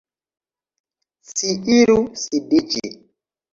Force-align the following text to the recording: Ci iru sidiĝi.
Ci 1.35 1.49
iru 1.79 2.01
sidiĝi. 2.23 2.85